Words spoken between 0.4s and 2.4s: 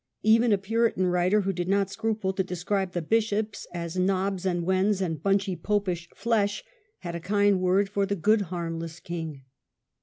a Puritan writer, who did not scruple